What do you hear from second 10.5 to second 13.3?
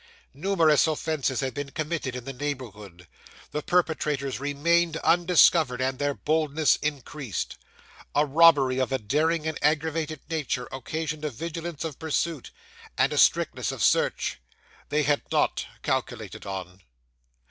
occasioned a vigilance of pursuit, and a